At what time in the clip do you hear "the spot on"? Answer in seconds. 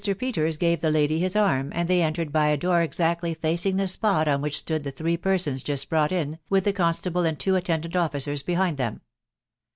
3.75-4.41